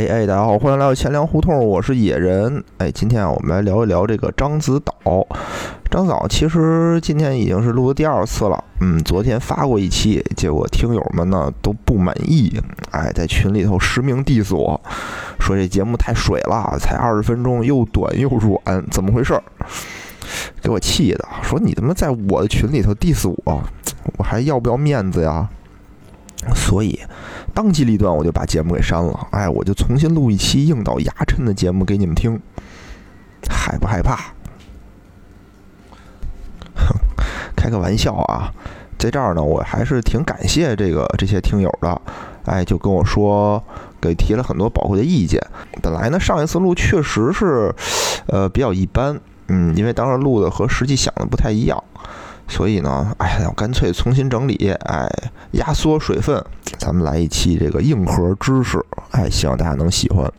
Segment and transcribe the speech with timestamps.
[0.00, 2.64] 哎，哎，大家好，欢迎来到钱粮胡同，我是野人。
[2.78, 4.94] 哎，今天啊，我们来聊一聊这个獐子岛。
[5.90, 8.64] 獐子岛其实今天已经是录的第二次了。
[8.80, 12.58] 嗯，昨天发过一期，结果听友们呢都不满意，
[12.92, 14.80] 哎，在群里头实名 diss 我
[15.38, 19.38] 说这节目太水了，才二十分钟，又短又软，怎么回事？
[20.62, 23.62] 给我气的，说你他妈在我的群里头 diss 我，
[24.16, 25.46] 我还要不要面子呀？
[26.54, 26.98] 所以，
[27.52, 29.28] 当机立断，我就把节目给删了。
[29.30, 32.40] 哎，我就重新录一期硬到牙碜的节目给你们听，
[33.48, 34.32] 害不害怕？
[37.54, 38.50] 开个玩笑啊，
[38.98, 42.00] 在这儿呢，我还是挺感谢这个这些听友的。
[42.46, 43.62] 哎，就跟我说，
[44.00, 45.38] 给提了很多宝贵的意见。
[45.82, 47.74] 本来呢，上一次录确实是，
[48.28, 51.84] 呃，比较一般，嗯，因为当时录的和实际想的不太一样。
[52.50, 55.08] 所以呢，哎呀，干脆重新整理，哎，
[55.52, 56.44] 压缩水分，
[56.78, 60.30] 咱们来一期这个硬核知识，哎，希望大家能喜欢。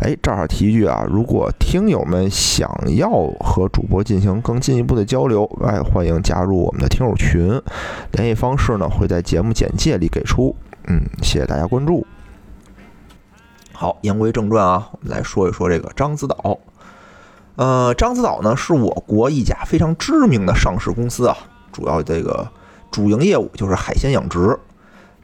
[0.00, 7.60] 哎，正好提一句啊，如果听友们想要和主播进行更进一步的交流，哎，欢迎加入我们的听友群，
[8.12, 10.54] 联系方式呢会在节目简介里给出。
[10.86, 12.06] 嗯，谢谢大家关注。
[13.72, 16.58] 好，言归正传啊，我们来说一说这个獐子岛。
[17.58, 21.36] 呃，獐子岛呢是我国一家非常知名的上市公司啊，
[21.72, 22.48] 主要这个
[22.88, 24.56] 主营业务就是海鲜养殖。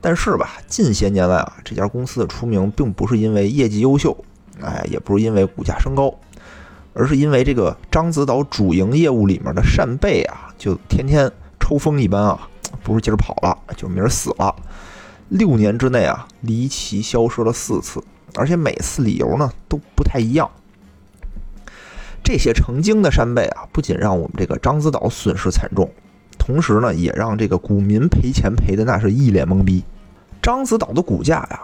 [0.01, 4.17] 但是吧，近些年来啊，这家公司的出名并不是因为业绩优秀，
[4.61, 6.13] 哎，也不是因为股价升高，
[6.93, 12.49] 而是因为这个獐子岛主营业务里面的扇贝啊，就天天抽风一般啊，
[12.83, 14.53] 不是今儿跑了，就是明儿死了。
[15.29, 18.03] 六年之内啊，离奇消失了四次，
[18.35, 20.51] 而且每次理由呢都不太一样。
[22.25, 25.89] 这些成精的扇贝啊，不仅让我们这个獐子岛损失惨重，
[26.39, 29.85] 同时呢，也让这个股民赔钱赔的那是一脸懵逼。
[30.43, 31.61] 獐子岛的股价呀，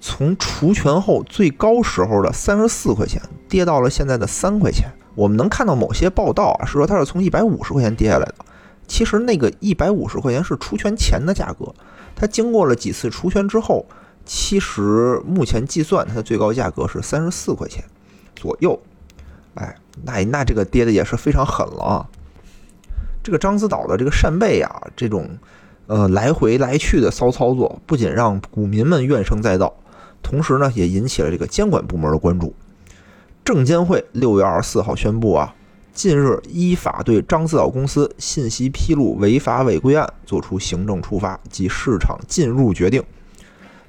[0.00, 4.88] 从除权后最高时候的三十四块钱，跌到了现在的三块钱。
[5.14, 8.36] 我们能看到某些报道啊，是说它是从一百五十块钱跌下来的。
[8.86, 11.74] 其实那个一百五十块钱是除权前的价格，
[12.14, 13.86] 它经过了几次除权之后，
[14.24, 17.82] 其实目前计算它的最高价格是三十四块钱
[18.34, 18.78] 左右。
[19.54, 19.74] 哎，
[20.04, 22.08] 那那这个跌的也是非常狠了啊！
[23.22, 25.28] 这个獐子岛的这个扇贝啊，这种
[25.86, 29.72] 呃来回来去的骚操作，不仅让股民们怨声载道，
[30.22, 32.54] 同时呢，也引起了这个监管部门的关注。
[33.44, 35.54] 证监会六月二十四号宣布啊，
[35.92, 43.02] 近日依法对獐子岛公司信息披露违法违规案作出行政处罚及市场禁入决定，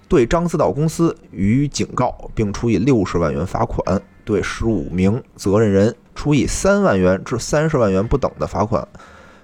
[0.07, 4.01] 对獐子岛公司予以警告，并处以六十万元罚款。
[4.25, 8.87] 对十五名责任人处以三万元至三十万元不等的罚款，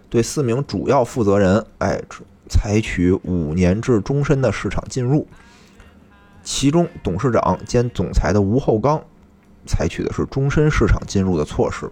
[0.10, 2.02] 对四名主要负责人，哎，
[2.48, 5.28] 采取五年至终身的市场禁入。
[6.42, 9.02] 其中，董事长兼总裁的吴厚刚，
[9.68, 11.90] 采取的是终身市场禁入的措施。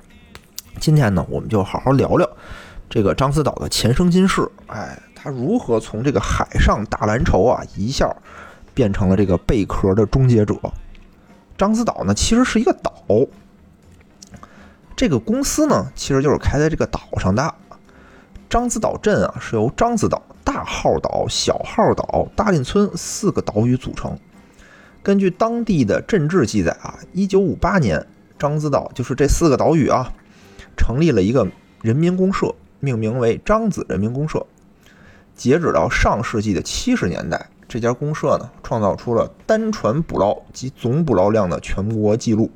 [0.79, 2.27] 今天呢，我们就好好聊聊
[2.89, 8.09] 这个獐子岛的前生今世，哎，他如何从这个海上大蓝筹啊，一下
[8.73, 10.55] 变成了这个贝壳的终结者。
[11.57, 12.93] 獐子岛呢，其实是一个岛。
[14.95, 17.53] 这个公司呢，其实就是开在这个岛上的。
[18.49, 24.17] 獐子岛镇啊，是由獐子岛、大号岛、小号岛、大林村四个岛屿组成。
[25.03, 28.07] 根据当地的镇志记载啊，一九五八年，
[28.39, 30.13] 獐子岛就是这四个岛屿啊，
[30.77, 31.47] 成立了一个
[31.81, 34.45] 人民公社，命名为獐子人民公社。
[35.35, 37.49] 截止到上世纪的七十年代。
[37.67, 42.49] 这家公社呢，创造出了单船捕捞及总捕捞量的全国纪录。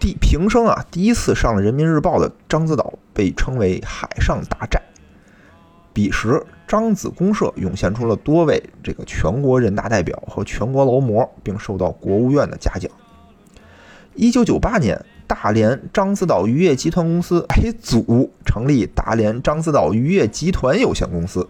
[0.00, 4.82] 第平生啊，第一次上了《人民日报》的獐子岛被称为“海上大寨”。
[5.94, 12.90] 彼时，獐子公社涌现出了多位这个全国人大代表和全国劳模，并受到国务院的嘉奖。
[14.14, 21.48] 一九九八年，大连獐子岛渔业集团公司哎组成立大连獐子岛渔业集团有限公司。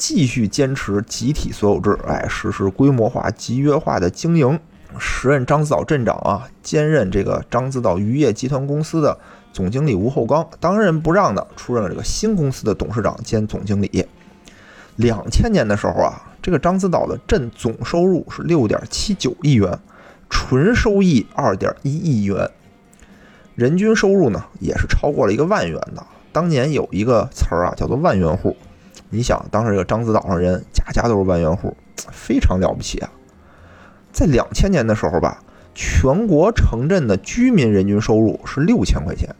[0.00, 4.58] 继续坚持集体所有制，哎，实施规模化、集约化的经营。
[4.98, 9.18] 时任獐子岛镇长啊，兼任这个獐子岛渔业集团公司的
[9.52, 14.06] 总经理吴厚刚，当仁不让的出任了这个新公司的董事长兼总经理。
[14.96, 19.78] 两千年的时候啊，这个獐子岛的镇总收入是六点七九亿元，
[20.30, 22.50] 纯收益二点一亿元，
[23.54, 26.02] 人均收入呢也是超过了一个万元的。
[26.32, 28.56] 当年有一个词儿啊，叫做“万元户”。
[29.10, 31.76] 你想，当时这个獐子岛上人家家都是万元户，
[32.10, 33.10] 非常了不起啊！
[34.12, 35.42] 在两千年的时候吧，
[35.74, 39.34] 全国城镇的居民人均收入是六千块钱，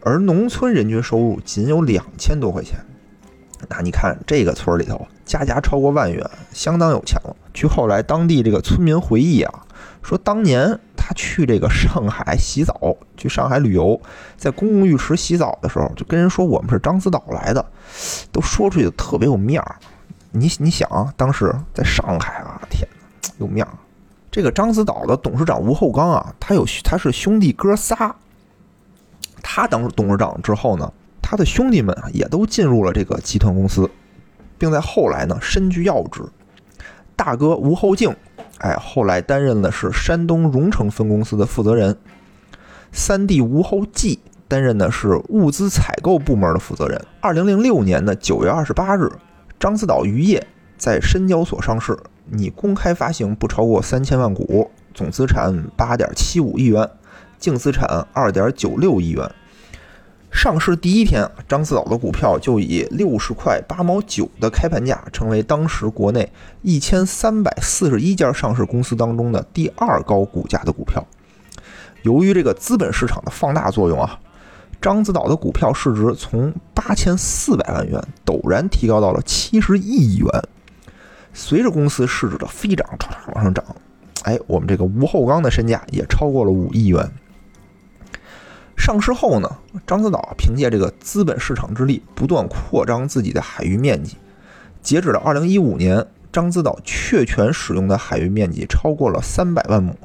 [0.00, 2.78] 而农村人均收入仅有两千多块钱。
[3.68, 7.34] 那你看这个村里头，家家超过万元，相当有钱了。
[7.54, 9.65] 据后来当地这个村民回忆啊，
[10.06, 14.00] 说当年他去这个上海洗澡，去上海旅游，
[14.36, 17.66] 在公共浴池洗澡的时候，就跟人说我们是獐子岛来的，
[18.30, 19.74] 都说出去特别有面儿。
[20.30, 22.88] 你你想啊，当时在上海啊，天
[23.22, 23.72] 哪，有面儿。
[24.30, 28.14] 这个獐子岛的董事长吴厚刚啊，他有他是兄弟哥仨，
[29.42, 33.90] 他当董事长之后呢，他的兄弟们也都进入了这个集团公司，
[34.56, 36.22] 并在后来呢身居要职。
[37.16, 38.14] 大哥吴厚敬。
[38.58, 41.96] 哎，后来担任的是山东荣成分公司的负责人。
[42.92, 44.18] 三弟吴厚济
[44.48, 46.98] 担任的是物资采购部门的负责人。
[47.20, 49.10] 二零零六年的九月二十八日，
[49.60, 50.46] 獐子岛渔业
[50.78, 51.98] 在深交所上市，
[52.30, 56.88] 拟公开发行不超过三千万股，总资产八点七五亿元，
[57.38, 59.30] 净资产二点九六亿元。
[60.36, 66.30] 上市第一天，獐子岛的股票就以六十块八毛九的开盘价，成为当时国内
[66.60, 71.02] 一千三百四十一家上市公司当中的第二高股价的股票。
[72.02, 74.20] 由于这个资本市场的放大作用啊，
[74.78, 80.28] 獐子岛的股票市值从八千四百万元陡然提高到了七十亿元。
[81.32, 82.86] 随着公司市值的飞涨，
[83.34, 83.64] 往上涨，
[84.24, 87.10] 哎，我们这个吴厚刚的身价也超过了五亿元。
[88.76, 89.50] 上市后呢，
[89.86, 94.16] 獐子岛凭借这个资本市场之力，不断扩张自己的海域面积。
[94.80, 99.96] 截止到二零一五年，獐子岛确权使用的海域面积超过了三百万亩。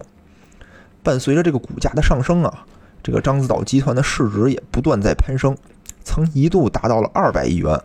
[1.03, 2.65] 伴随着这个股价的上升啊，
[3.03, 5.55] 这个獐子岛集团的市值也不断在攀升，
[6.03, 7.79] 曾一度达到了二百亿元。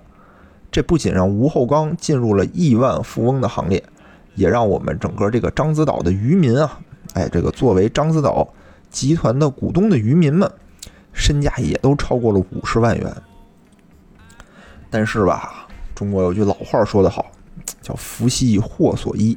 [0.71, 3.83] 这不仅让吴厚刚进入了亿万富翁的行列，
[4.35, 6.79] 也让我们整个这个獐子岛的渔民啊，
[7.13, 8.49] 哎，这个作为獐子岛
[8.91, 10.51] 集团的股东的渔民们。
[11.17, 13.13] 身价也都超过了五十万元，
[14.91, 17.33] 但是吧，中国有句老话说得好，
[17.81, 19.37] 叫“福兮祸所依”。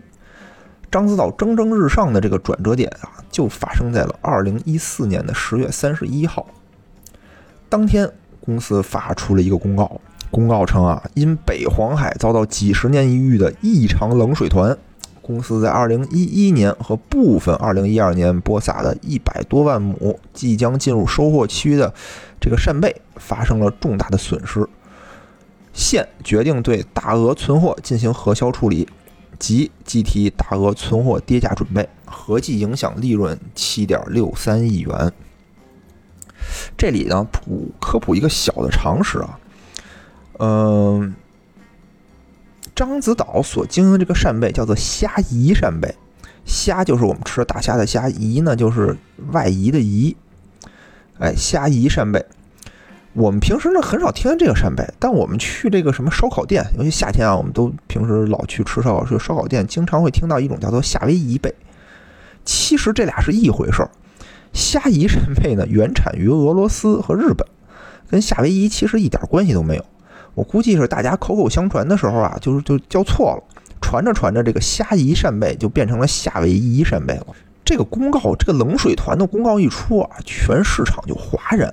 [0.91, 6.45] 獐子岛蒸蒸日上的这个转折点啊，就发生在了二零一四年的十月三十一号。
[7.69, 8.11] 当天，
[8.41, 14.77] 公司发出了一个公告，公告称啊，因北黄海遭到几十年一遇的异常冷水团。
[15.29, 21.93] 公司在二零一一年和部分二零一二年播撒的一百多万亩即将进入收获期的
[22.41, 24.67] 这个扇贝发生了重大的损失，
[25.71, 28.89] 现决定对大额存货进行核销处理，
[29.37, 35.13] 即计提大额存货跌价准备，合计影响利润七点六三亿元。
[36.75, 39.39] 这里呢，普科普一个小的常识啊，
[40.39, 41.13] 嗯。
[42.85, 45.95] 獐子岛所经营这个扇贝叫做虾夷扇贝，
[46.45, 48.95] 虾就是我们吃的大虾的虾，夷呢就是
[49.31, 50.15] 外夷的夷。
[51.19, 52.25] 哎，虾夷扇贝，
[53.13, 61.53] 我们平时呢很少听见这个扇贝，但我们去这个什么烧烤店，尤其夏天啊，我们都平时老去吃烧烤，去烧烤店经常会听到一种叫做夏威夷贝。
[62.45, 63.91] 其实这俩是一回事儿，
[64.53, 67.45] 虾夷扇贝呢原产于俄罗斯和日本，
[68.09, 69.85] 跟夏威夷其实一点关系都没有。
[70.35, 73.43] 我估计是大家口口相传的时候啊，就是就叫错了，
[73.81, 77.27] 传着传着，这个虾夷扇贝就变成了夏威夷扇贝了。
[77.65, 81.71] 这个公告，这个冷水团的公告一出啊，全市场就哗然，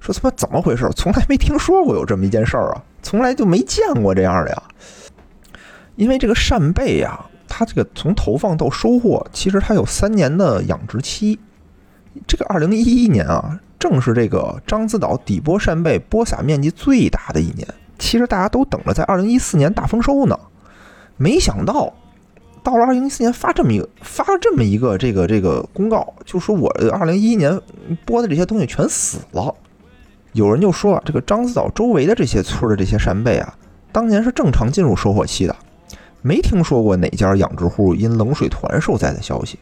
[0.00, 0.88] 说他妈怎么回事？
[0.94, 4.62] 从来没听说过有这么一件事儿啊，从来就没见过这样的呀。
[5.96, 11.38] 因为这个扇贝呀，它这个从投放到收获，其实它有三年的养殖期。
[12.26, 17.66] 这个二零一一年啊，正是这个獐子岛底波扇贝播撒面积最大的一年。
[18.00, 20.36] 其实大家都等着在二零一四年大丰收呢，
[21.16, 21.92] 没想到
[22.64, 27.60] 到了二零一四年发这么一个发了这么一个这个这个公告，就说我二零一一年
[28.04, 29.54] 播的这些东西全死了。
[30.32, 33.54] 有人就说啊，这个獐子岛周围的这些村的这些扇贝啊，
[33.92, 35.54] 当年是正常进入收获期的，
[36.22, 39.58] 没听说过哪家养殖户因冷水团受灾的消息。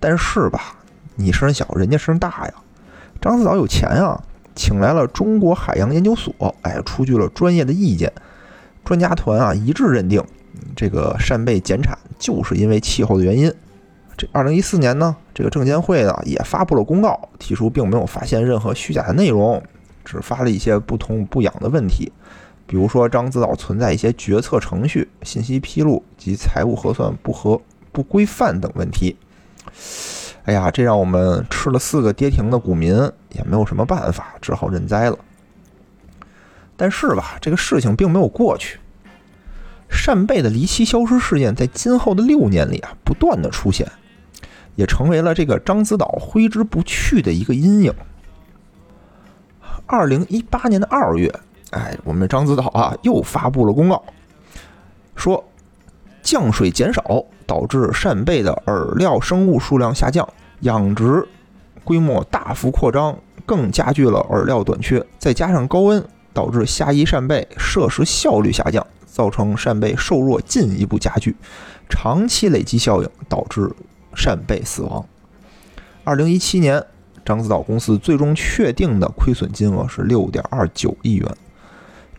[0.00, 0.74] 但是吧，
[1.16, 2.54] 你声小，人家声大呀，
[3.20, 4.20] 獐子岛有钱啊。
[4.58, 8.12] 请来了中国海洋研究所，哎，出具了专业的意见。
[8.84, 10.20] 专家团啊一致认定，
[10.74, 13.52] 这个扇贝减产就是因为气候的原因。
[14.16, 19.62] 这二零一四年呢，这个证监会呢也发布了公告，提出并没有发现任何虚假的内容，
[20.04, 22.10] 只发了一些不痛不痒的问题，
[22.66, 27.60] 比如说獐子岛存在一些决策程序、信息披露及财务核算不合
[27.92, 29.16] 不规范等问题。
[30.48, 32.94] 哎呀，这让我们吃了四个跌停的股民
[33.34, 35.18] 也没有什么办法，只好认栽了。
[36.74, 38.78] 但是吧，这个事情并没有过去。
[39.90, 43.86] 扇贝的离奇消失事件在今后的六年里啊，不断的出现，
[44.74, 47.92] 也成为了这个獐子岛挥之不去的一个阴影。
[49.84, 51.30] 二零一八年的二月，
[51.72, 54.02] 哎，我们獐子岛啊又发布了公告，
[55.14, 55.44] 说
[56.22, 57.02] 降水减少。
[57.48, 60.28] 导致扇贝的饵料生物数量下降，
[60.60, 61.26] 养殖
[61.82, 65.02] 规模大幅扩张，更加剧了饵料短缺。
[65.18, 71.34] 再加上高温，导致虾夷扇贝摄食效率下降，造成扇贝瘦弱进一步加剧，
[71.88, 73.72] 长期累积效应导致
[74.14, 75.02] 扇贝死亡。
[76.04, 76.84] 二零一七年，
[77.24, 81.26] 獐子岛公司最终确定的亏损金额是六点二九亿元。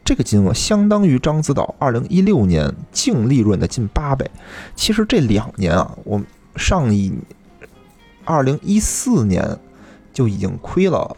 [0.10, 4.28] 这个金额相当于獐子岛二零一六年净利润的近八倍。
[4.74, 6.20] 其实这两年啊，我
[6.56, 7.14] 上一
[8.26, 9.56] 二零一四年
[10.12, 11.16] 就已经亏了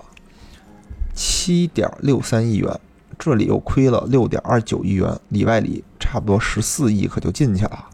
[1.14, 2.78] 七点六三亿元，
[3.18, 7.86] 这里又亏了六点二九亿元，里外里差不多十四亿，可就进去了。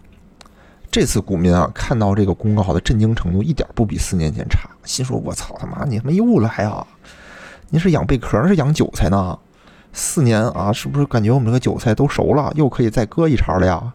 [0.89, 6.87] 这次股民啊，看到这个公告的震惊程度一点不比四年前差，心说：“我操他妈，你他妈又来啊！
[7.69, 9.37] 你是养贝壳是养韭菜呢？”
[9.93, 13.93] 四年啊，是不是感觉我们这个韭菜都熟了，又可以再割一茬了呀？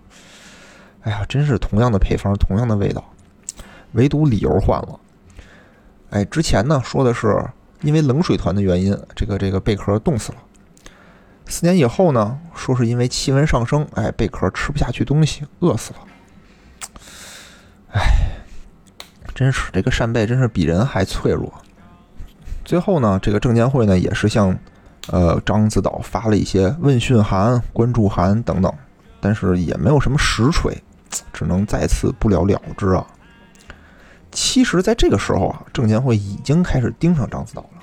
[1.03, 3.05] 哎呀，真是同样的配方，同样的味道，
[3.93, 5.01] 唯独理由换了。
[6.11, 7.45] 哎，之前呢说的是
[7.83, 10.39] 因为冷水团的原因，这个这个贝壳冻死了。
[11.47, 15.99] 四年以后呢，说是因为气温上升，哎，贝壳吃不下去东西，饿死了。
[17.93, 18.03] 哎，
[19.35, 21.53] 真是这个扇贝真是比人还脆弱。
[22.65, 24.57] 最后呢，这个证监会呢也是向。
[25.09, 28.73] 呃，獐子岛发了一些问讯函、关注函等等，
[29.21, 30.77] 但是也没有什么实锤，
[31.33, 33.05] 只能再次不了了之啊。
[34.31, 37.83] 其实，在这个时候啊，证监会已经开始盯上獐子岛了，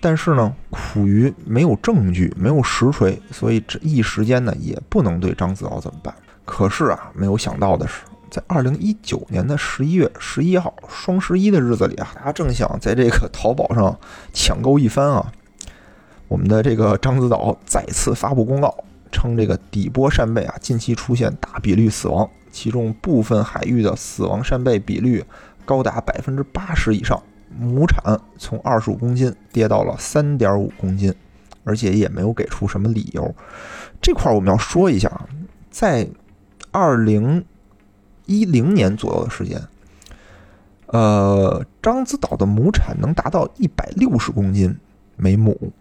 [0.00, 6.14] 但是呢，苦于没有证据、没有实锤，所以这一时间呢，也不能对獐子岛怎么办。
[6.44, 13.96] 可是啊，没有想到的是，在二零一九年的十一月十一号，双十一的日子里啊，大家正想在这个淘宝上
[14.32, 15.32] 抢购一番啊。
[16.28, 25.24] 我们的这个獐子岛再次发布公告，称这个底波扇贝啊近期出现大比率死亡，其中部分海域的死亡扇贝比率
[25.64, 27.22] 高达百分之八十以上，
[27.58, 31.14] 亩产从二十五公斤跌到了三点五公斤，
[31.64, 33.34] 而且也没有给出什么理由。
[34.02, 35.26] 这块我们要说一下啊，
[35.70, 36.06] 在
[36.70, 37.42] 二零
[38.26, 39.58] 一零年左右的时间，
[40.88, 44.76] 呃，獐子岛的亩产能达到一百六十公斤
[45.16, 45.72] 每亩。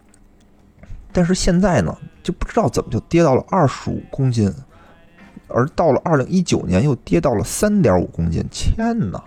[1.17, 4.53] 但是现在呢，就不知道怎么就跌到了二十五公斤，
[5.47, 8.45] 而到了二零一九年又跌到了三点五公斤。
[8.51, 9.19] 天哪！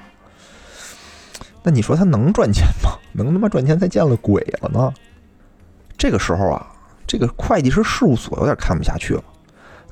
[1.65, 2.93] 那你说他能赚钱吗？
[3.11, 4.95] 能他妈赚钱才见了鬼了呢！
[5.99, 6.65] 这个时候啊，
[7.09, 9.25] 这个会计师事务所有点看不下去了。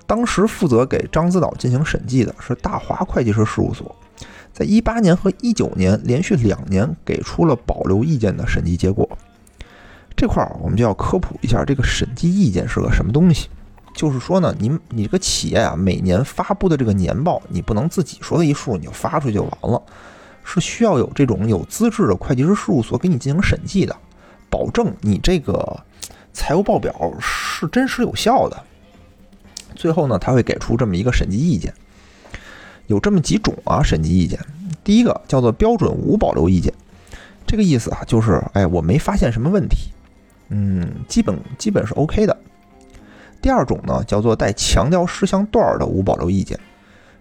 [0.07, 3.93] 当时负责给獐子岛进行审计的是大华会计师事务所，
[4.53, 9.19] 在一八年和一九年连续两年给出了保留意见的审计结果。
[10.19, 13.49] 这块儿我们就要科普一下，这个审计意见是个什么东西。
[13.95, 19.81] 就是说呢，你你这个企业啊，每年发布的这个年报，你不能自己说的一数你就发出去就完了，
[20.43, 23.97] 是需要有这种有资质的会计师事务所给你进行审计的，
[24.51, 25.85] 保证你这个
[26.33, 28.61] 财务报表是真实有效的。
[29.77, 31.73] 最后呢，他会给出这么一个审计意见，
[32.89, 34.39] 有这么几种啊，审计意见。
[34.83, 36.75] 第一个叫做标准无保留意见，
[37.47, 39.93] 这个意思啊，就是哎，我没发现什么问题。
[40.49, 42.37] 嗯，基本基本是 OK 的。
[43.41, 46.59] 第二种呢，叫做带强调事项段的无保留意见，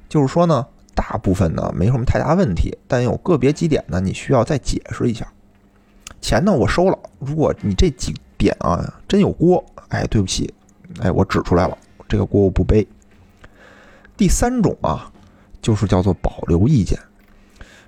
[0.10, 0.66] 就是说呢，
[0.96, 5.28] 大部分呢没什么太大问题，但有个别几点呢，你需要再解释一下。
[6.20, 10.52] 钱呢我收了，如果你这几点啊真有锅，哎，对不起，
[11.00, 12.88] 哎，我指出来了，这个锅我不背。
[14.18, 15.12] 第三种啊，
[15.62, 16.98] 就是叫做保留意见，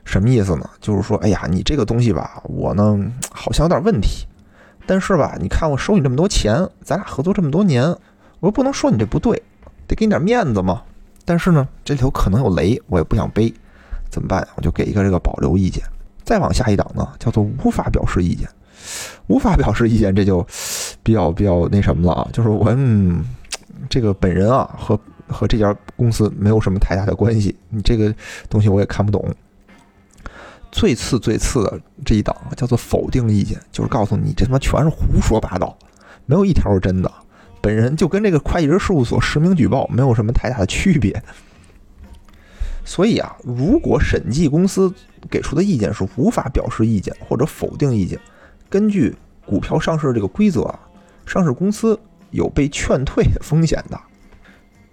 [0.05, 0.69] 什么意思呢？
[0.79, 4.27] 就是说，哎呀，你这个东西吧，我呢好像有点问题。
[4.89, 7.83] 但是吧，你看我收你这么多钱，咱俩合作这么多年，
[8.39, 9.39] 我又不能说你这不对，
[9.85, 10.81] 得给你点面子嘛。
[11.25, 13.53] 但是呢，这里头可能有雷，我也不想背，
[14.09, 14.47] 怎么办？
[14.55, 15.83] 我就给一个这个保留意见。
[16.23, 18.49] 再往下一档呢，叫做无法表示意见。
[19.27, 20.43] 无法表示意见，这就
[21.03, 23.23] 比较比较那什么了啊，就是我嗯，
[23.91, 28.11] 这个本人啊和和这家公司没有什么太大的关系，你这个
[28.49, 29.23] 东西我也看不懂。
[30.71, 35.77] 最次最次的这一档叫做否定意见，就是告诉你这他妈全是胡说八道，
[36.25, 37.11] 没有一条是真的。
[37.61, 41.21] 本人就跟这个会计师事务所实名举报没有什么太大的区别。
[42.85, 44.93] 所以啊，如果审计公司
[45.29, 48.19] 给出的意见是无法表示意见或者否定意见，
[48.69, 50.79] 根据股票上市这个规则啊，
[51.25, 51.99] 上市公司
[52.31, 53.99] 有被劝退的风险的。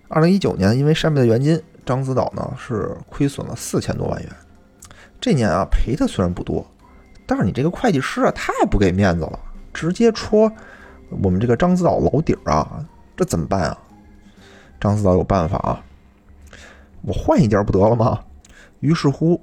[0.09, 4.31] 二零一九年因为扇贝的原因，獐子岛呢是亏损了四千多万元。
[5.27, 6.65] 这年啊赔的虽然不多，
[7.27, 9.37] 但是你这个会计师啊太不给面子了，
[9.75, 10.49] 直接戳
[11.21, 12.79] 我们这个獐子岛老底儿啊，
[13.17, 13.77] 这怎么办啊？
[14.81, 15.83] 獐子岛有办法啊，
[17.03, 18.21] 我换一家不得了吗？
[18.79, 19.43] 于是乎，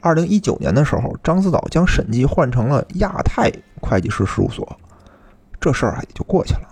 [0.00, 4.66] 二零一九年的时候，獐子岛将审计换成了亚太会计师事务所，
[5.60, 6.68] 这事儿啊也就过去了。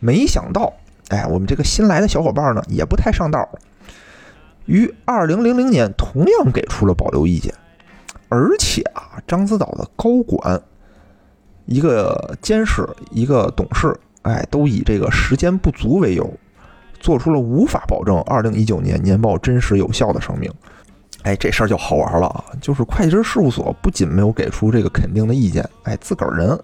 [0.00, 0.72] 没想到，
[1.10, 3.48] 哎，我们这个新来的小伙伴呢也不太上道，
[4.66, 7.54] 于二零零零年同样给出了保留意见，
[8.28, 10.60] 而且啊，獐子岛的高管、
[11.64, 16.28] 一个监事、一个董事，哎，都以这个时间不足为由。
[16.98, 20.50] 做出了无法保证二零一九年年报真实有效的声明，
[21.22, 22.44] 哎，这事儿就好玩了啊！
[22.60, 26.58] 就是会计师事务所不仅没有给出这个肯定的意见，哎，自个儿人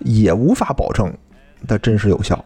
[0.00, 1.10] 也无法保证
[1.66, 2.44] 的真实有效。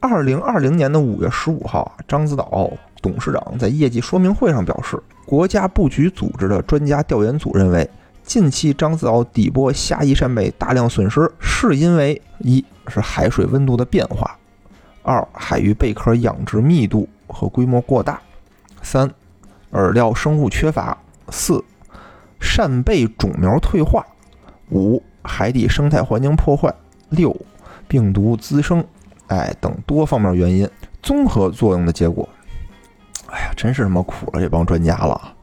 [0.00, 2.70] 二零二零年的五月十五号，獐子岛
[3.04, 7.86] 董事长在业绩说明会上表示，国家布局组织的专家调研组认为，
[8.22, 14.34] 近期獐子岛底波虾夷扇贝大量损失，是因为一是海水温度的变化。
[15.02, 18.14] 二、海域贝壳养殖密度和规模过大；
[18.80, 19.06] 三、
[19.70, 20.96] 饵料生物缺乏；
[21.28, 21.62] 四、
[22.40, 24.02] 扇贝种苗退化；
[24.70, 26.70] 五、海底生态环境破坏；
[27.10, 27.36] 六、
[27.86, 28.82] 病毒滋生，
[29.26, 30.66] 哎等多方面原因
[31.02, 32.26] 综合作用的结果。
[33.26, 35.34] 哎呀，真是他妈苦了这帮专家了！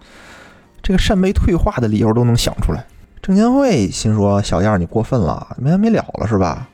[0.81, 2.85] 这个扇贝退化的理由都能想出来。
[3.21, 6.67] 证监会心说：“小样，你过分了，没完没了了是吧？”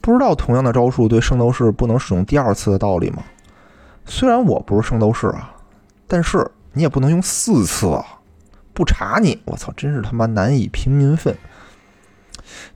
[0.00, 3.22] 不知道同样的招数对圣斗士不能使用第二次的道理吗？
[4.04, 5.52] 虽然我不是圣斗士啊，
[6.06, 8.04] 但是你也不能用四次啊！
[8.72, 11.36] 不查你，我操，真是他妈难以平民愤。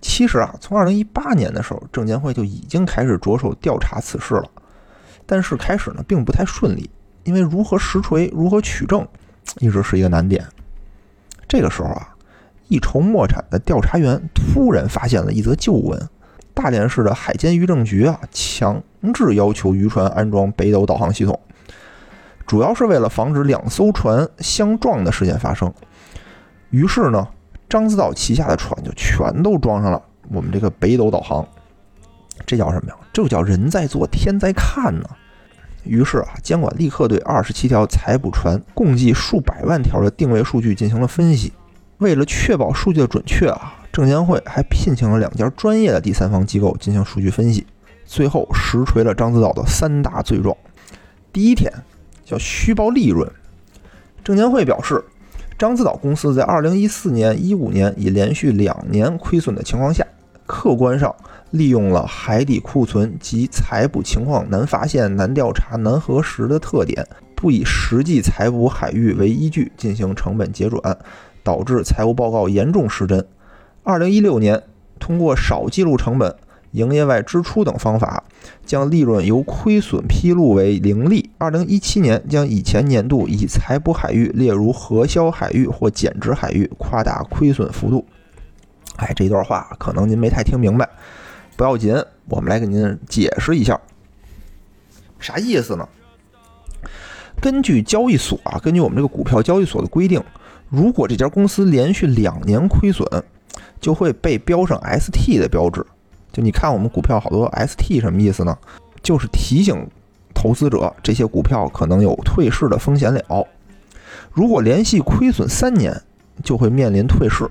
[0.00, 4.50] 其实啊，从二零一八年的时候，证监会就已经开始着手调查此事了，
[5.24, 6.90] 但是开始呢并不太顺利，
[7.24, 9.06] 因为如何实锤、如何取证，
[9.58, 10.44] 一直是一个难点。
[11.48, 12.14] 这个时候啊，
[12.68, 16.08] 一筹莫展的调查员突然发现了一则旧闻。
[16.52, 18.82] 大连市的海监渔政局啊，强
[19.14, 21.38] 制要求渔船安装北斗导航系统，
[22.46, 25.72] 主要是为了防止两艘船相撞的事件发生。
[26.70, 27.26] 于是呢，
[27.68, 31.46] 獐子岛旗下的船就全都装上了我们这个北斗导航。
[32.44, 32.96] 这叫什么呀？
[33.12, 35.04] 这叫人在做，天在看呢。
[35.84, 41.52] 于是啊，监管立刻对二十七条采捕船共计数百万条的定位数据进行了分析。
[41.98, 43.76] 为了确保数据的准确啊。
[43.92, 47.66] 证监会还聘请了两家专业的第三方机构进行数据分析，
[48.06, 50.56] 最后实锤了獐子岛的三大罪状。
[51.32, 51.72] 第一天
[52.24, 53.28] 叫虚报利润。
[54.22, 55.02] 证监会表示，
[55.58, 60.06] 獐子岛公司在2014年、15年以连续两年亏损的情况下，
[60.52, 61.14] 客观上
[61.52, 70.98] 利用了海底库存及采捕情况难发现、难调查、难核实的特点，不以实际采捕海域为依据进行成本结转，
[71.44, 73.24] 导致财务报告严重失真。
[73.84, 74.60] 二零一六年，
[74.98, 76.34] 通过少记录成本、
[76.72, 78.24] 营业外支出等方法，
[78.66, 81.30] 将利润由亏损披露为盈利。
[81.38, 88.04] 二零一七年，将以前年度已采捕海域列入核销海域或减值海域，夸大亏损幅度。
[89.00, 90.88] 哎，这段话可能您没太听明白，
[91.56, 91.94] 不要紧，
[92.26, 93.80] 我们来给您解释一下，
[95.18, 95.88] 啥意思呢？
[97.40, 100.22] 根据交易所啊，根据我们这个股票交易所的规定，
[100.68, 103.06] 如果这家公司连续两年亏损，
[103.80, 105.84] 就会被标上 ST 的标志，
[106.30, 108.56] 就你看我们股票好多 ST 什么意思呢？
[109.02, 109.88] 就是提醒
[110.34, 113.46] 投资者这些股票可能有退市的风险了。
[114.30, 115.98] 如果连续亏损三年，
[116.44, 117.50] 就会面临退市。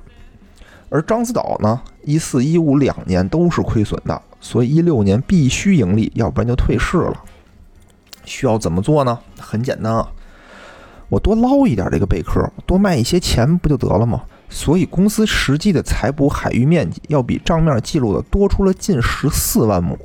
[0.90, 7.24] 而獐子岛呢，一四一五两年都是亏损的，所以一六年必须盈利，要不然就退市了。
[8.26, 9.20] 需要怎么做呢？
[9.40, 10.08] 很简单啊，
[11.10, 14.24] 我多捞一点这个贝壳，多卖一些钱不就得了吗？
[14.50, 19.96] 所以，公司实际的采捕海域面积要比账面记录的多出了近十四万亩。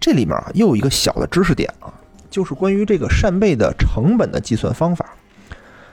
[0.00, 1.86] 这里面啊，又有一个小的知识点啊，
[2.28, 5.06] 就是关于这个扇贝的成本的计算方法。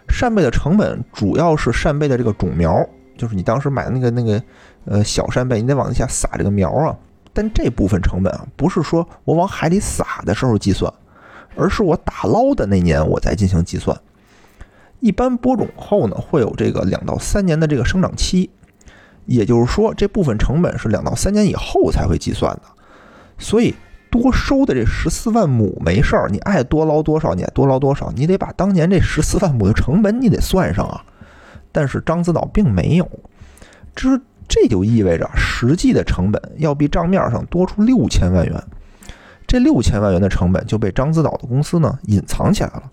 [0.09, 4.43] 扇贝的成本主要是扇贝的这个种苗，就是你当时买的那个那个
[4.85, 6.95] 呃小扇贝，你得往下撒这个苗啊。
[7.33, 10.93] 但这部分成本啊，不是说我往海里撒的时候计算，
[11.57, 13.99] 而是我打捞的那年我再进行计算。
[15.01, 18.49] 一般播种后呢，会有这个两到三年的这个生长期，
[19.25, 22.61] 也就是说，这部分成本是两到三年以后才会计算的。
[23.37, 23.75] 所以
[24.09, 31.03] 多收的这十四万亩没事儿，你爱多捞多少，你爱多捞多少，你得把当年这十四万亩的成本你得算上啊。
[31.75, 33.05] 但是獐子岛并没有，
[33.93, 38.63] 这这就意味着实际的成本要比账面上多出六千万元。
[39.45, 42.83] 这六千万元的成本就被獐子岛的公司呢隐藏起来了。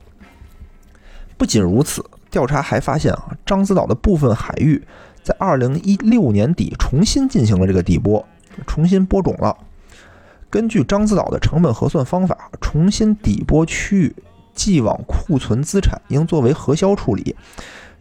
[1.36, 4.82] 不仅如此，调查还发现啊，獐子岛的部分海域
[5.22, 8.26] 在二零一六年底重新进行了这个底播，
[8.66, 9.56] 重新播种了。
[10.50, 14.16] 根据獐子岛的成本核算方法，重新底播区域
[14.52, 17.36] 既往库存资产应作为核销处理。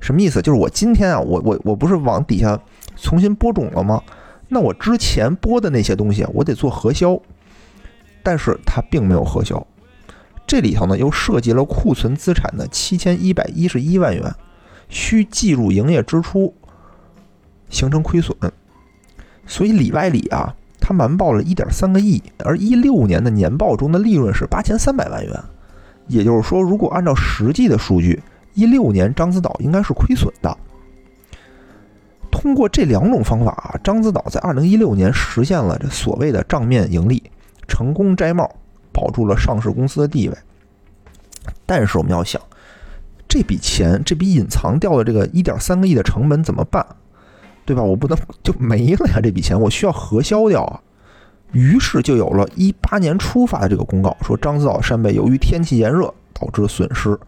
[0.02, 0.42] 什么意思？
[0.42, 2.60] 就是我今天啊，我我我不是往底下
[2.98, 4.02] 重新播种了吗？
[4.50, 7.18] 那我之前播的那些东西，我得做核销，
[8.22, 9.66] 但是它并没有核销。
[10.46, 14.36] 这里头呢，又涉及了库存资产的七千一百一十一万元，
[14.90, 16.54] 需计入营业支出，
[17.70, 18.36] 形成亏损。
[19.46, 25.34] 所以里外里啊，他瞒报了一点三个亿，而一六年的年报中的利润是八千三百万元。
[26.08, 28.22] 也就是说，如果按照实际的数据，
[28.54, 30.58] 一六年獐子岛应该是亏损的。
[32.30, 37.22] 通过这两种方法啊，獐子岛在二零一六年实现了这所谓的账面盈利，
[37.68, 38.50] 成功摘帽，
[38.92, 40.36] 保住了上市公司的地位。
[41.66, 42.42] 但是我们要想，
[43.28, 46.86] 这笔钱，这笔隐藏掉的这个一点三个亿的成本怎么办？
[47.66, 47.84] 对吧？
[47.84, 50.82] 我不能就没了呀，这笔钱我需要核销掉啊。
[51.52, 57.20] 于是就有了一八年初发的这个公告，说獐子岛扇贝由于天气炎热导致损失。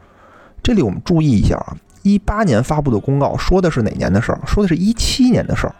[0.63, 4.39] 这里我们注意一下啊，一八年发布的公告说的是哪年的事儿？
[4.47, 5.75] 说的是一七年的事儿。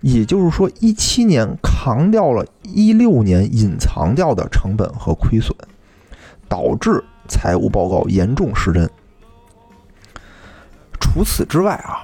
[0.00, 5.54] 也就是说，一七年扛掉了一六年隐藏掉的成本和亏损，
[6.48, 8.88] 导致财务报告严重失真。
[11.00, 12.02] 除此之外啊。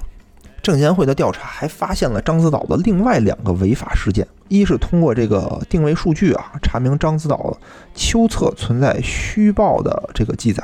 [0.62, 7.56] 证监会的调查还发现了獐子岛的另外两个违法事件：一是通过这个定位数据啊，查明獐子岛
[7.94, 10.62] 秋测存在虚报的这个记载，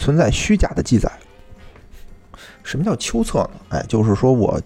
[0.00, 1.12] 存在虚假的记载。
[2.64, 3.50] 什么叫秋测呢？
[3.68, 4.60] 哎，就是说我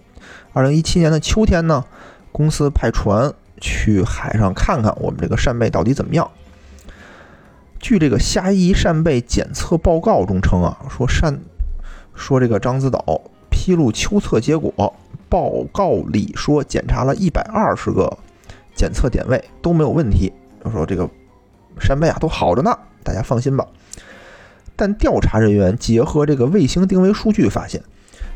[0.53, 1.83] 二零一七年的秋天呢，
[2.31, 6.31] 公司派船去海上看看我们这个扇贝到底怎么样。
[7.79, 11.39] 据这个虾夷扇贝检测报告中称啊，说扇
[12.13, 13.21] 说这个獐子岛。
[13.57, 14.93] 披露秋测结果，
[15.27, 18.15] 报告里说检查了一百二十个
[18.75, 20.31] 检测点位都没有问题，
[20.63, 21.09] 就说这个
[21.79, 23.65] 扇贝啊都好着呢，大家放心吧。
[24.75, 27.81] 但调查人员结合这个卫星定位数据发现，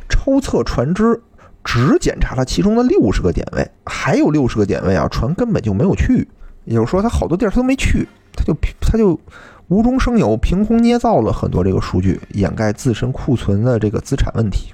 [0.08, 1.22] 抽测船只
[1.64, 6.28] 只检查了其中的六十个点位，还有六十个点位啊船根本就没有去，
[6.66, 9.20] 也就是说他好多地儿他都没去，他就他就
[9.68, 14.74] 无中生有，凭空捏造了很多这个数据，掩盖自身库存的这个资产问题。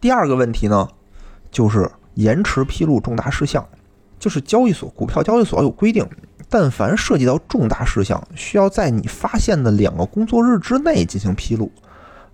[0.00, 0.88] 第二个问题呢，
[1.50, 3.66] 就是延迟披露重大事项，
[4.18, 6.06] 就是交易所股票交易所有规定，
[6.48, 11.70] 但凡涉及到重大事项，需要在你发现的两个工作日之内进行披露。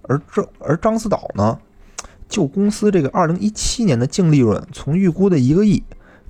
[0.03, 1.59] 而这而獐子岛呢，
[2.29, 5.83] 就公司这个二零一七年的净利润从预估的一个亿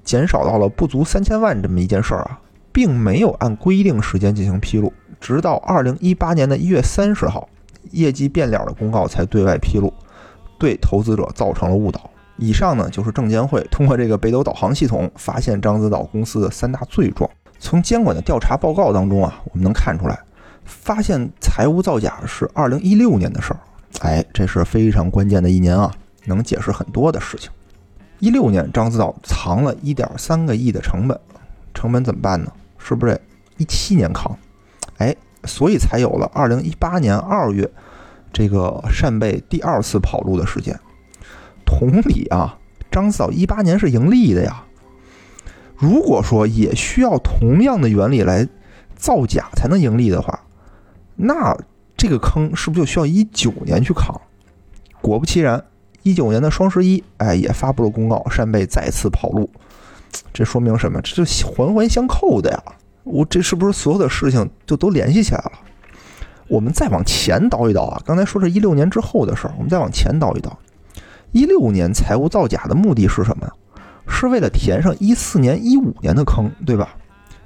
[0.04, 2.38] 减少到了不足三千万这么一件事儿啊，
[2.70, 7.48] 并没有按规定时间进行披露，直到二零一八年的一月三十号，
[7.90, 9.92] 业绩变脸的公告才对外披露。
[10.58, 12.08] 对投资者造成了误导。
[12.36, 17.28] 以上呢，就是证监会通过这个北斗导航系统发现獐子岛公司的三大罪状。
[17.62, 20.18] 从监管的调查报告当中啊，我们能看出来，
[20.64, 23.60] 发现财务造假是二零一六年的事儿。
[24.00, 25.90] 哎，这是非常关键的一年啊，
[26.24, 27.50] 能解释很多的事情。
[28.18, 31.18] 一六年獐子岛藏了一点三个亿的成本，
[31.72, 32.52] 成本怎么办呢？
[32.78, 33.18] 是不是
[33.58, 34.36] 一七年扛？
[34.98, 37.70] 哎，所以才有了二零一八年二月。
[38.32, 40.78] 这个扇贝第二次跑路的事件，
[41.64, 42.58] 同理啊，
[42.90, 44.64] 獐子岛一八年是盈利的呀。
[45.82, 48.46] 如果说也需要同样的原理来
[48.94, 50.38] 造假才能盈利的话，
[51.16, 51.56] 那
[51.96, 54.14] 这个坑是不是就需要一九年去扛？
[55.00, 55.64] 果不其然，
[56.04, 59.50] 一九年的双十一，哎，也发布了公告，扇贝再次跑路。
[60.32, 61.00] 这说明什么？
[61.02, 62.62] 这就环环相扣的呀。
[63.02, 65.52] 我这是不是所有的事情就都联系起来了？
[66.46, 70.56] 我们再往前倒一倒啊，刚才说是一六年之后的事儿，我们再往前倒一倒，
[71.32, 73.52] 一六年财务造假的目的是什么呀？
[74.12, 76.94] 是为了填上一四年、一五年的坑，对吧？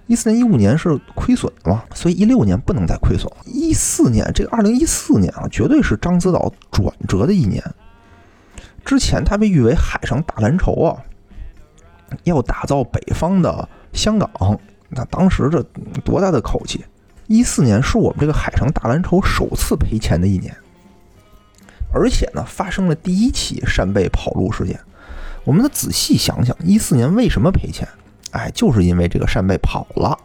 [0.06, 3.36] 一四年、一五年是亏损的嘛，所以一六年不能再亏损了。
[3.46, 7.62] 一四年这个二零一四年啊，绝对是獐子岛转折的一年。
[8.84, 10.96] 之前它被誉为海上大蓝筹啊，
[12.24, 14.30] 要打造北方的香港，
[14.88, 15.60] 那当时这
[16.04, 16.84] 多大的口气！
[17.26, 20.56] 一四年是我们这个海上大蓝筹首次赔钱的一年，
[21.92, 24.78] 而且呢，发生了第一起扇贝跑路事件。
[25.46, 27.86] 我们得仔细想想，一四年为什么赔钱？
[28.32, 30.18] 哎，就是因为这个扇贝跑了。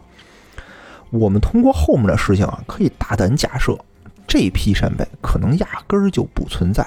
[1.10, 3.78] 我们通过后面的事情啊，可以大胆假设，
[4.26, 6.84] 这批扇贝可能压根儿就不存在。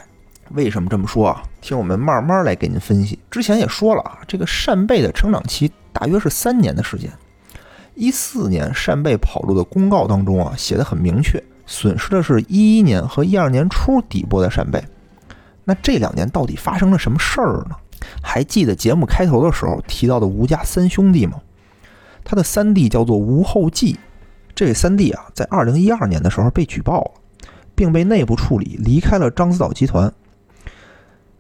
[0.52, 1.42] 为什么这么说啊？
[1.62, 3.18] 听我们慢慢来给您分析。
[3.32, 7.10] 之前也说了啊，这个扇贝的成长期大约是三年的时间。
[7.94, 14.84] 一四年扇贝跑路的公告当中啊，写的很明确，损失的是一一年和一二年初底部的扇贝。
[15.64, 17.76] 那这两年到底发生了什么事儿呢？
[18.22, 21.42] 还记得节目开头的时候提到的吴家三兄弟吗？
[22.24, 23.98] 他的三弟叫做吴后继，
[24.56, 27.12] 这位三弟啊，在二零一二年的时候被举报了，
[27.76, 30.12] 并被内部处理，离开了獐子岛集团。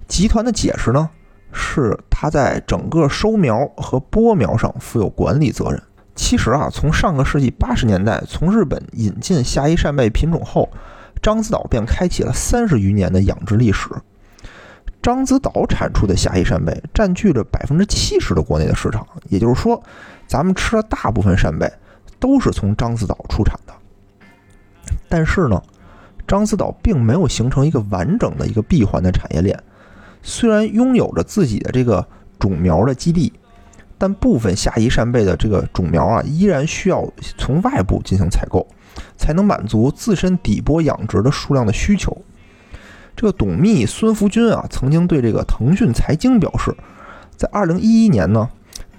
[0.07, 1.09] 集团的解释呢，
[1.51, 5.81] 是他在整个收苗和播苗上负有管理责任。
[6.13, 10.69] 其实啊，从上个世纪八十年代从日本引进下伊扇贝品种后，
[11.21, 13.89] 獐子岛便开启了三十余年的养殖历史。
[15.05, 19.79] 獐子岛产出的下伊扇贝占据着百分之七十的国内的市场，也就是说，
[20.25, 21.71] 咱们吃的大部分扇贝。
[22.17, 23.73] 都是从獐子岛出产的，
[25.07, 25.61] 但是呢，
[26.25, 29.61] 獐子岛并没有形成一个完整的一个闭环的产业链。
[30.23, 32.07] 虽然拥有着自己的这个
[32.39, 33.31] 种苗的基地，
[33.99, 37.05] 但部分下移扇贝的这个种苗啊，依然需要
[37.37, 38.65] 从外部进行采购，
[39.17, 42.17] 才能满足自身底波养殖的数量的需求。
[43.15, 46.75] 这个董秘孙福军啊，曾经对这个腾讯财经表示，
[47.35, 48.49] 在二零一一年呢，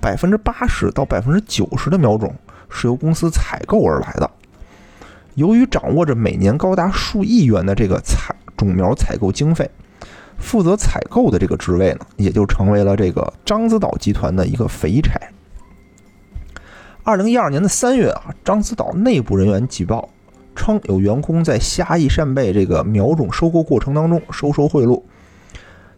[0.00, 2.34] 百分之八十到百分之九十的苗种。
[2.68, 4.28] 是由公司采购而来的。
[5.36, 9.70] 由于掌握着每年高达数亿元的这个采种苗采购经费，
[10.36, 15.16] 负责采购的这个职位呢，也就成为了这个獐子岛集团的一个肥差。
[17.04, 20.08] 二零一二年的三月啊，獐子岛内部人员举报
[20.56, 25.00] 称，有员工在虾夷扇贝这个苗种收购过程当中收受贿赂。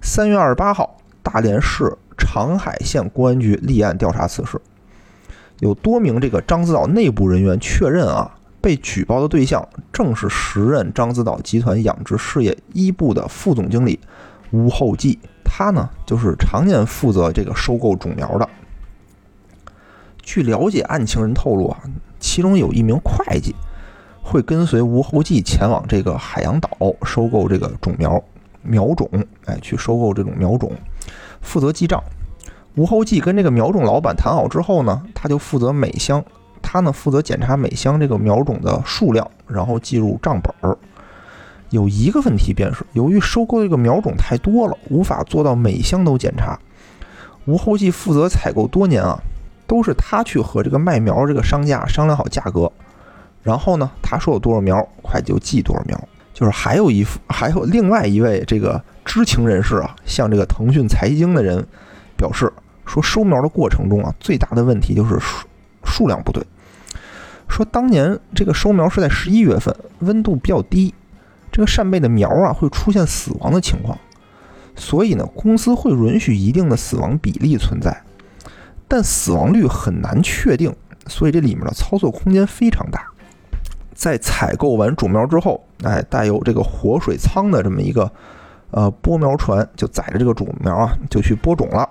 [0.03, 4.61] 三月二十八号，大连市长海县公安局立案调查此事。
[5.61, 13.99] 有多名这个獐子岛内部人员确认啊，被举报的对象正是时任獐子岛集团养殖事业一部的副总经理
[14.51, 18.49] 吴厚记，他呢就是常年负责这个收购种苗的。
[20.23, 21.81] 据了解，案情人透露啊，
[22.21, 23.55] 其中有一名会计
[24.31, 26.71] 会跟随吴厚记前往这个海洋岛
[27.03, 28.23] 收购这个种苗
[28.63, 29.09] 苗种，
[29.47, 30.71] 哎，去收购这种苗种，
[31.41, 31.99] 负责记账。
[32.75, 36.23] 吴厚记跟这个苗种老板谈好之后呢，他就负责每箱，
[36.61, 40.77] 他呢负责检查每箱这个苗种的数量，然后记入账本儿。
[41.71, 46.59] 有一个问题便是，由于收购这个苗种太多了，无法做到每箱都检查。
[47.47, 49.19] 吴厚记负责采购多年啊，
[49.67, 52.71] 都是他去和这个卖苗这个商家商量好价格，
[53.43, 56.09] 然后呢，他说有多少苗，会计就记多少苗。
[56.33, 61.67] 就是还有一还有另外一位这个知情人士啊，向这个腾讯财经的人
[62.17, 62.53] 表示。
[62.91, 65.47] 说收苗的过程中啊，最大的问题就是数
[65.85, 66.43] 数量不对。
[67.47, 70.95] 说当年这个收苗是在十一月份，温度比较低，
[71.53, 73.99] 这个扇贝的苗啊会出现死亡的情况，
[74.75, 77.95] 所以呢，公司会允许一定的死亡比例存在，
[78.89, 80.75] 但死亡率很难确定，
[81.09, 83.07] 所以这里面的操作空间非常大。
[83.99, 88.09] 在采购完种苗之后，哎，带有这个活水舱的这么一个
[88.71, 91.89] 呃播苗船，就载着这个种苗啊，就去播种了。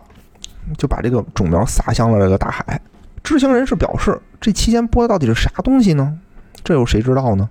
[0.78, 2.80] 就把这个种苗撒向了这个大海。
[3.22, 6.18] 知情人士表示，这期间播的到底是啥东西呢？
[6.64, 7.50] 这有谁知道呢？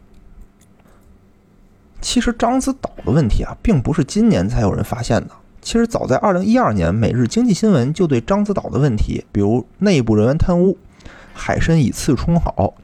[2.01, 5.31] 其实獐子岛的问题啊，并不是今年才有人发现的。
[5.61, 10.79] 其实早在2012年，《每日经济新闻》就对獐子岛的问题，比如内部人员贪污、
[11.35, 12.75] 海参以次充好、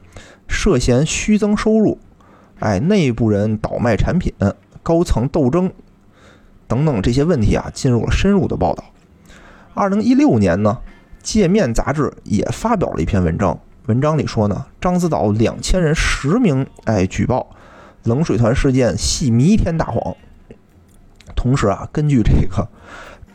[0.47, 1.97] 涉嫌虚增收入、
[2.59, 4.33] 哎，内部人倒卖产品、
[4.81, 5.71] 高层斗争
[6.67, 8.83] 等等这些问题啊，进入了深入的报道。
[9.73, 10.77] 二零一六年呢，
[11.21, 17.49] 界面杂志也发表了一篇文章，文章里说呢，獐子岛两千人实名哎举报
[18.03, 20.15] 冷水团事件系弥天大谎。
[21.35, 22.67] 同时啊，根据这个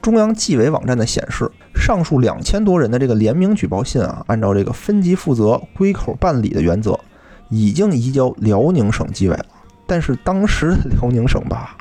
[0.01, 6.99] 中央纪委网站的显示，上述两千多人的这个联名举报信啊，按照这个分级负责、归口办理的原则，
[7.51, 9.47] 已经移交辽宁省纪委了。
[9.87, 11.77] 但是当时辽宁省吧，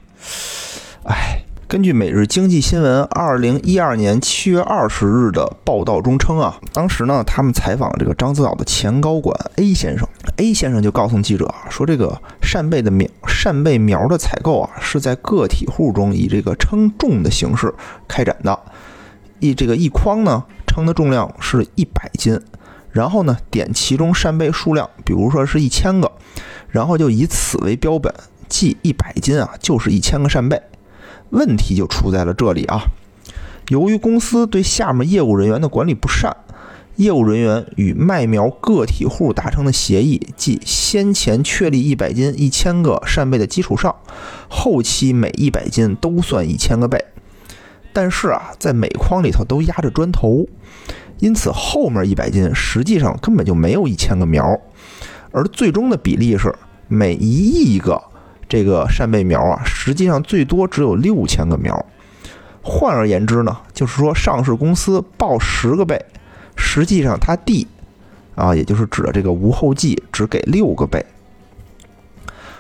[1.04, 1.47] 哎。
[1.70, 17.74] 根据《每日经济新闻》二零一二年七月二十日的报道中称啊，当时呢，他们采访这个獐子岛的前高管 A 先生，A 先生就告诉记者啊，说这个扇贝的苗扇贝苗的采购啊，是在个体户中以这个称重的形式
[18.08, 18.58] 开展的，
[19.40, 22.40] 一这个一筐呢称的重量是一百斤，
[22.92, 26.10] 然后呢点其中扇贝数量，比如说是一千个，
[26.70, 28.14] 然后就以此为标本，
[28.48, 30.62] 计一百斤啊就是一千个扇贝。
[31.30, 32.82] 问题就出在了这里啊！
[33.70, 36.36] 由于公司对下面业务人员的管理不善，
[36.96, 43.94] 业务人员与卖苗个体户达成的协议，即先前确立一百斤一千个扇贝的基础上，
[44.48, 47.04] 后期每一百斤都算一千个贝。
[47.92, 50.48] 但是啊，在每筐里头都压着砖头，
[51.20, 54.60] 因此后面一百斤实际上根本就没有一千个苗，
[55.32, 56.56] 而最终的比例是
[56.88, 58.02] 每一亿个。
[58.50, 61.86] 这个扇贝苗啊，实际上最多只有六千个苗。
[62.62, 66.04] 换而言之呢，就是说上市公司报十个倍，
[66.58, 67.68] 实际上他地，
[68.36, 71.06] 啊，也就是指的这个无后继只给六个倍。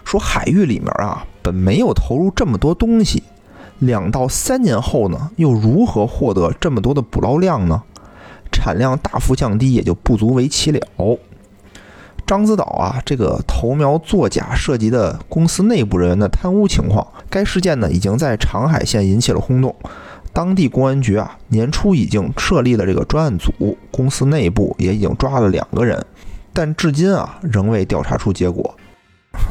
[0.05, 3.23] 说海域里面啊，本没有投入这么多东西，
[3.79, 7.83] 两到三年后呢，又如何获得这么多的捕捞量呢？
[8.49, 10.79] 产量大幅降低，也就不足为奇了。
[12.27, 19.73] 獐子岛啊，这个投苗作假涉及的公司内部人员的贪污情况，该事件呢已经在长海县引起了轰动。
[20.33, 26.05] 当地公安局啊，年初已经设立了这个专案组，公司内部也已经抓了两个人，
[26.51, 28.75] 但至今啊仍未调查出结果。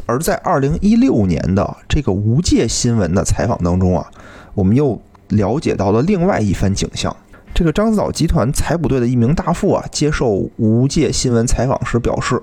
[0.04, 4.06] 而在二零一六年的这个无界新闻的采访当中啊，
[4.52, 7.16] 我们又了解到了另外一番景象。
[7.56, 12.42] 这个獐子岛集团采捕队的一名大副啊，接受无界新闻采访时表示，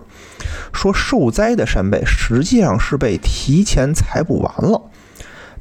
[0.74, 4.82] 说受灾的扇贝实际上是被提前采捕完了。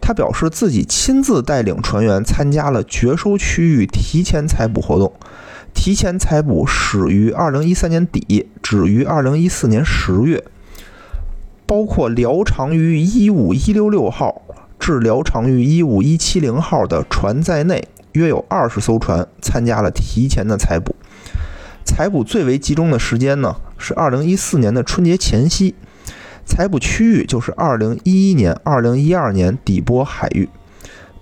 [0.00, 5.12] 他表示自己亲自带领船员参加了绝收区域提前采捕活动，
[5.74, 10.42] 提前采捕始于二零一三年底，止于二零一四年十月，
[11.66, 14.40] 包括辽长于一五一六六号
[14.78, 17.86] 至辽长于一五一七零号的船在内。
[18.12, 20.94] 约有二十艘船参加了提前的采捕，
[21.84, 25.74] 采捕最为集中的时间呢是二零一四年的春节前夕，
[26.44, 30.48] 采捕区域就是二零一一年、二零一二年底波海域，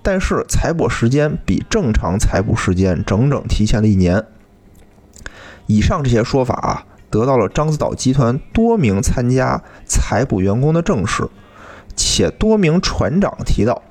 [0.03, 4.24] 但是采捕时间比正常采捕时间整整提前了一年。
[5.66, 11.29] 以上这些说法啊，得到了獐子岛集团多名参加采捕员工的证实，
[11.94, 13.83] 且多名船长提到。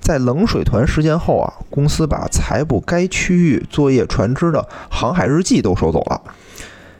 [0.00, 6.20] 在冷水团事件后啊，公司把采捕该区域作业船只的航海日记都收走了。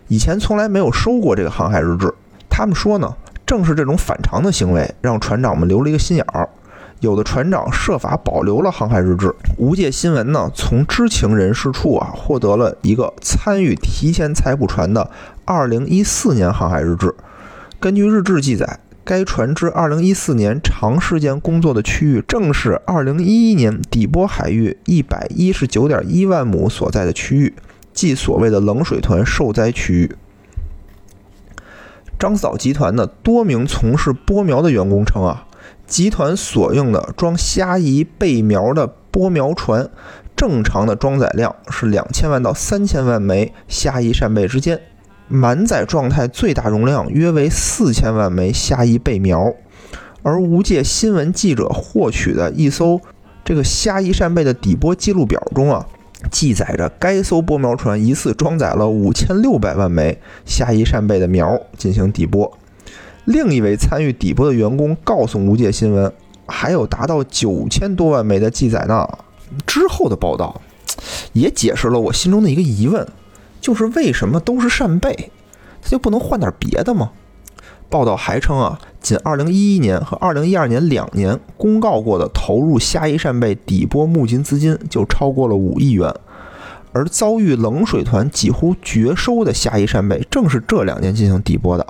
[0.08, 2.12] 以前从来没有收过这个航海日志。
[2.48, 6.48] 他们说呢，正是这种反常的行为，让船长们留了一个心眼儿。
[7.00, 9.34] 有的船长设法保留了航海日志。
[9.58, 15.10] 无界新闻呢，从知情人士处啊，获得了一个参与提前采捕船的
[15.44, 17.14] 2014年航海日志。
[17.78, 18.80] 根据日志记载。
[19.06, 27.54] 该船只2014年长时间工作的区域，正是2011年底波海域119.1万亩所在的区域，
[27.92, 30.16] 即所谓的冷水团受灾区域。
[32.18, 35.46] 獐子岛集团的多名从事播苗的员工称啊，
[35.86, 39.88] 集团所用的装虾夷备苗的播苗船，
[40.34, 44.80] 正常的装载量是两千万到三千万枚虾夷扇贝之间。
[45.28, 49.52] 满载状态最大容量约为四千万枚虾夷备苗，
[50.22, 53.00] 而无界新闻记者获取的一艘
[53.44, 55.84] 这个虾夷扇贝的底波记录表中啊，
[56.30, 62.56] 记载着该艘播苗船一次装载了五千六百万枚虾夷扇贝的苗进行底波。
[63.24, 66.12] 另一位参与底波的员工告诉无界新闻，
[66.46, 69.04] 还有达到九千多万枚的记载呢。
[69.66, 70.60] 之后的报道
[71.32, 73.04] 也解释了我心中的一个疑问。
[73.66, 75.32] 就是为什么都是扇贝，
[75.82, 77.10] 它就不能换点别的吗？
[77.90, 86.14] 报道还称啊，仅2011年和2012年两年公告过的投入虾夷扇贝底波募金资金就超过了五亿元，
[86.92, 91.84] 而遭遇冷水团几乎绝收的虾夷扇贝，正是这两年进行底波的。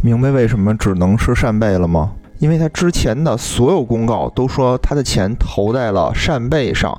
[0.00, 2.12] 明白为什么只能是扇贝了吗？
[2.38, 6.98] 因为他之前的所有公告都说他的钱投在了扇贝上。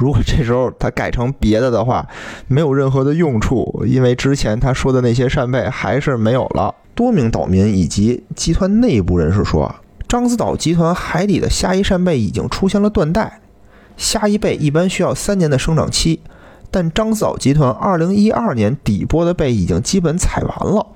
[0.00, 2.08] 如果这时候他改成别的的话，
[2.48, 6.74] 没有任何的用处，因为之前他说的那些扇贝还是没有了。
[6.94, 9.74] 多名岛民以及集团内部人士说，
[10.08, 13.40] 獐子岛集团海底的虾夷扇贝已经出现了断代。
[13.98, 16.20] 虾夷贝一般需要三年的生长期，
[16.70, 20.86] 但獐子岛集团2012年底播的贝已经基本采完了。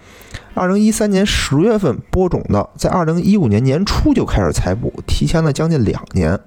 [0.54, 6.40] 2013年10月份播种的，在2015年年初就开始采捕，提前了将近两年。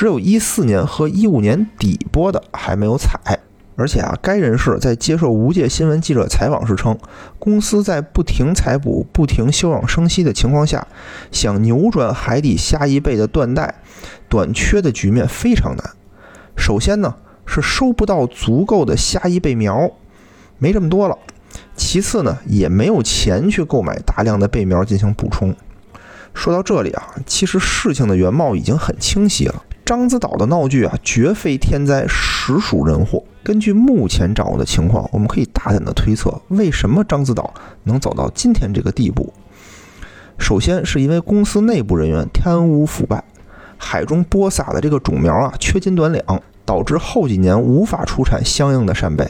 [0.00, 3.38] 只有一四年和一五年底播的还没有采，
[3.76, 6.98] 而且啊，该人士在接受无界新闻记者采访时称，
[7.38, 10.88] 公司在不停采捕、不停休养生息的情况下，
[11.30, 13.74] 想扭转海底虾夷贝的断代、
[14.26, 15.90] 短缺的局面非常难。
[16.56, 19.90] 首先呢，是收不到足够的虾夷贝苗，
[20.56, 21.18] 没这么多了；
[21.76, 25.54] 其次呢，也没有钱去购买大量的贝苗进行补充。
[26.32, 29.62] 说到这里啊，其实事情的原貌已经很清晰了。
[29.90, 33.20] 獐子岛的闹剧啊，绝非天灾，实属人祸。
[33.42, 39.32] 根据目前掌握的情况，我们可以大胆的推测，为什么獐子岛能走到今天这个地步？
[40.38, 43.24] 首先是因为公司内部人员贪污腐败，
[43.76, 49.28] 海中播撒的这个种苗啊缺斤短两，导致后几年无法出产相应的扇贝。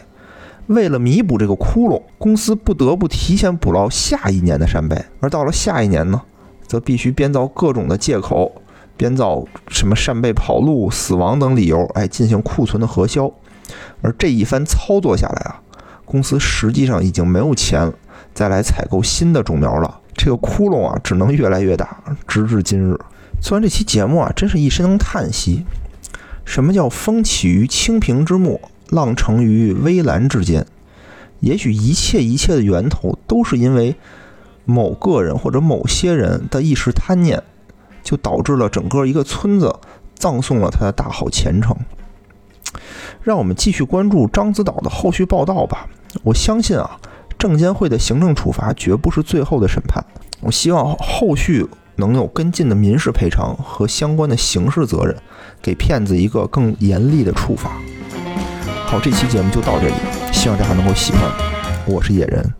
[0.66, 6.20] 为了弥补这个窟窿，公司不得不提前捕捞下一年的扇贝，而到了下一年呢，
[6.66, 8.52] 则必须编造各种的借口。
[9.00, 13.32] 编造什么扇贝跑路、死亡等理由，哎，进行库存的核销。
[14.02, 15.62] 而这一番操作下来啊，
[16.04, 17.90] 公司实际上已经没有钱
[18.34, 20.00] 再来采购新的种苗了。
[20.14, 21.96] 这个窟窿啊，只能越来越大，
[22.28, 22.94] 直至今日。
[23.40, 25.64] 做完这期节目啊，真是一声叹息。
[26.44, 30.66] 什么叫风起于青萍之末，浪成于微澜之间？
[31.38, 33.96] 也许一切一切的源头都是因为
[34.66, 37.42] 某个人或者某些人的一时贪念，
[38.02, 39.74] 就导致了整个一个村子
[40.14, 41.76] 葬送了他的大好前程。
[43.22, 45.86] 让我们继续关注獐子岛的后续报道吧。
[46.22, 46.98] 我相信啊，
[47.38, 50.04] 证监会的行政处罚绝不是最后的审判。
[50.40, 55.14] 我希望后续能有跟进的民事赔偿和相关的刑事责任，
[55.60, 57.72] 给骗子一个更严厉的处罚。
[58.86, 59.94] 好，这期节目就到这里，
[60.32, 61.22] 希望大家能够喜欢。
[61.86, 62.59] 我是野人。